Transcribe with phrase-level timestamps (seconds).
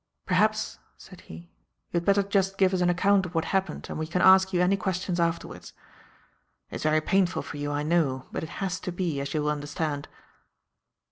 [0.25, 1.51] "Perhaps," said he,
[1.91, 4.51] "you had better just give us an account of what happened and we can ask
[4.51, 5.73] you any questions afterwards.
[6.71, 9.51] It's very painful for you, I know, but it has to be, as you will
[9.51, 10.07] understand."